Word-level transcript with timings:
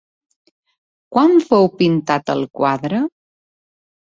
Quan 1.17 1.35
fou 1.49 1.69
pintat 1.81 2.33
el 2.37 2.43
quadre? 2.61 3.03